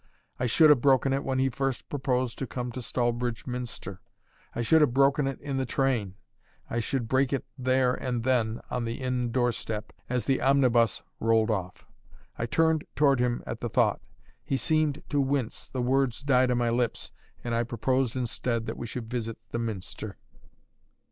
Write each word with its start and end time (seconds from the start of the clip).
I 0.39 0.47
should 0.47 0.71
have 0.71 0.81
broken 0.81 1.13
it 1.13 1.23
when 1.23 1.37
he 1.37 1.49
first 1.49 1.87
proposed 1.87 2.39
to 2.39 2.47
come 2.47 2.71
to 2.71 2.81
Stallbridge 2.81 3.45
Minster; 3.45 4.01
I 4.55 4.61
should 4.63 4.81
have 4.81 4.95
broken 4.95 5.27
it 5.27 5.39
in 5.39 5.57
the 5.57 5.65
train; 5.67 6.15
I 6.67 6.79
should 6.79 7.07
break 7.07 7.31
it 7.31 7.45
there 7.55 7.93
and 7.93 8.23
then, 8.23 8.61
on 8.71 8.85
the 8.85 8.95
inn 8.95 9.31
doorstep, 9.31 9.93
as 10.09 10.25
the 10.25 10.41
omnibus 10.41 11.03
rolled 11.19 11.51
off. 11.51 11.85
I 12.35 12.47
turned 12.47 12.83
toward 12.95 13.19
him 13.19 13.43
at 13.45 13.59
the 13.59 13.69
thought; 13.69 14.01
he 14.43 14.57
seemed 14.57 15.03
to 15.09 15.21
wince, 15.21 15.67
the 15.69 15.83
words 15.83 16.23
died 16.23 16.49
on 16.49 16.57
my 16.57 16.71
lips, 16.71 17.11
and 17.43 17.53
I 17.53 17.61
proposed 17.61 18.15
instead 18.15 18.65
that 18.65 18.77
we 18.77 18.87
should 18.87 19.07
visit 19.07 19.37
the 19.51 19.59
Minster. 19.59 20.17